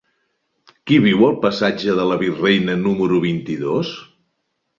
[0.91, 3.95] Qui viu al passatge de la Virreina número vint-i-dos?